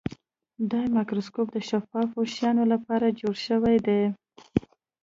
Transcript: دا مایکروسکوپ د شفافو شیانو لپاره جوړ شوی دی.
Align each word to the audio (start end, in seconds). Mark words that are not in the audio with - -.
دا 0.71 0.81
مایکروسکوپ 0.95 1.47
د 1.53 1.57
شفافو 1.69 2.19
شیانو 2.33 2.63
لپاره 2.73 3.15
جوړ 3.19 3.35
شوی 3.47 3.77
دی. 3.87 4.01